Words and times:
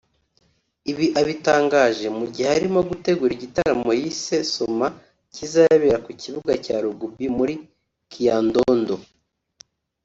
Ibi 0.91 1.05
abitangaje 1.21 2.07
mu 2.17 2.25
gihe 2.33 2.49
arimo 2.57 2.79
gutegura 2.89 3.31
igitaramo 3.37 3.89
yise 3.99 4.37
‘Soma’ 4.53 4.87
kizabera 5.35 5.97
ku 6.05 6.11
kibuga 6.21 6.53
cya 6.65 6.75
Rugby 6.83 7.25
muri 7.37 7.53
Kyadondo 8.11 8.95